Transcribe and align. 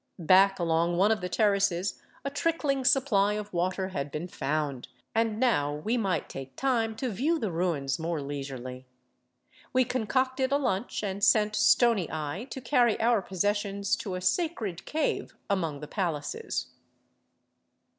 Back 0.17 0.57
along 0.57 0.97
one 0.97 1.11
of 1.11 1.21
the 1.21 1.29
terraces 1.29 2.01
a 2.25 2.31
trickling 2.31 2.83
supply 2.83 3.33
of 3.33 3.53
water 3.53 3.89
had 3.89 4.09
been 4.11 4.27
found, 4.27 4.87
and 5.13 5.39
now 5.39 5.75
we 5.75 5.95
might 5.95 6.27
take 6.27 6.55
time 6.55 6.95
to 6.95 7.11
view 7.11 7.37
the 7.37 7.51
ruins 7.51 7.99
more 7.99 8.19
leisurely. 8.19 8.87
We 9.73 9.85
concocted 9.85 10.51
a 10.51 10.57
lunch 10.57 11.03
and 11.03 11.23
sent 11.23 11.55
Stony 11.55 12.09
Eye 12.11 12.47
to 12.49 12.61
carry 12.61 12.99
our 12.99 13.21
possessions 13.21 13.95
to 13.97 14.15
a 14.15 14.21
*' 14.21 14.21
sacred 14.21 14.87
cave" 14.87 15.35
among 15.51 15.81
the 15.81 15.87
palaces. 15.87 16.71